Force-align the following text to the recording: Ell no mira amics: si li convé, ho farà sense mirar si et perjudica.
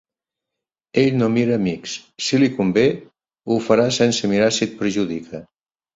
Ell 1.01 1.17
no 1.17 1.27
mira 1.33 1.59
amics: 1.59 1.93
si 2.29 2.41
li 2.43 2.49
convé, 2.55 2.85
ho 3.51 3.59
farà 3.67 3.89
sense 3.99 4.31
mirar 4.33 4.53
si 4.57 4.69
et 4.71 4.75
perjudica. 4.81 5.43